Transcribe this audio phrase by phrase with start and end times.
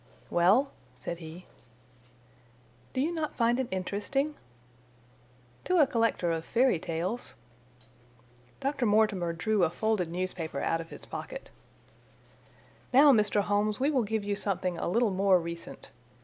[0.31, 1.45] "Well?" said he.
[2.91, 4.33] "Do you not find it interesting?"
[5.65, 7.35] "To a collector of fairy tales."
[8.59, 8.87] Dr.
[8.87, 11.51] Mortimer drew a folded newspaper out of his pocket.
[12.91, 13.41] "Now, Mr.
[13.41, 15.91] Holmes, we will give you something a little more recent.